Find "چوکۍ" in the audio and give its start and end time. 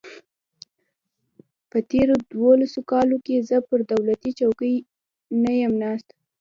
4.39-4.75